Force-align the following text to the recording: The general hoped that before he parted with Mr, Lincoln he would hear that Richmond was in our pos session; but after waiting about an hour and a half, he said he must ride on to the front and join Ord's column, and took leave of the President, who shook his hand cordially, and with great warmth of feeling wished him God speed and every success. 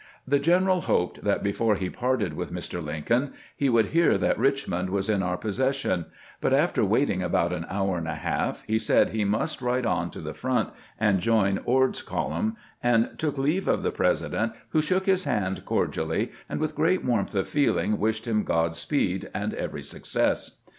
The 0.27 0.39
general 0.39 0.81
hoped 0.81 1.23
that 1.23 1.43
before 1.43 1.75
he 1.75 1.87
parted 1.91 2.33
with 2.33 2.51
Mr, 2.51 2.83
Lincoln 2.83 3.33
he 3.55 3.69
would 3.69 3.89
hear 3.89 4.17
that 4.17 4.39
Richmond 4.39 4.89
was 4.89 5.09
in 5.09 5.21
our 5.21 5.37
pos 5.37 5.57
session; 5.57 6.07
but 6.39 6.55
after 6.55 6.83
waiting 6.83 7.21
about 7.21 7.53
an 7.53 7.67
hour 7.69 7.99
and 7.99 8.07
a 8.07 8.15
half, 8.15 8.63
he 8.63 8.79
said 8.79 9.11
he 9.11 9.23
must 9.25 9.61
ride 9.61 9.85
on 9.85 10.09
to 10.09 10.19
the 10.19 10.33
front 10.33 10.71
and 10.99 11.19
join 11.19 11.59
Ord's 11.65 12.01
column, 12.01 12.57
and 12.81 13.11
took 13.19 13.37
leave 13.37 13.67
of 13.67 13.83
the 13.83 13.91
President, 13.91 14.53
who 14.69 14.81
shook 14.81 15.05
his 15.05 15.25
hand 15.25 15.65
cordially, 15.65 16.31
and 16.49 16.59
with 16.59 16.73
great 16.73 17.05
warmth 17.05 17.35
of 17.35 17.47
feeling 17.47 17.99
wished 17.99 18.27
him 18.27 18.41
God 18.43 18.75
speed 18.75 19.29
and 19.35 19.53
every 19.53 19.83
success. 19.83 20.61